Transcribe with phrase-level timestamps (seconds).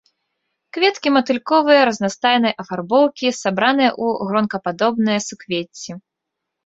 [0.75, 5.91] Кветкі матыльковыя, разнастайнай афарбоўкі, сабраныя ў гронкападобныя суквецці.